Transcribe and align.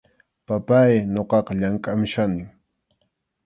Papáy, 0.47 0.93
ñuqaqa 1.13 1.53
llamkʼamuchkanim. 1.59 2.43